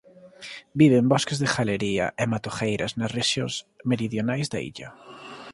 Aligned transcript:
Vive 0.81 0.97
en 1.01 1.07
bosques 1.13 1.39
de 1.41 1.51
galería 1.55 2.05
e 2.21 2.23
matogueiras 2.31 2.95
das 2.99 3.13
rexións 3.17 3.53
meridionais 3.91 4.47
da 4.53 4.59
illa. 4.69 4.89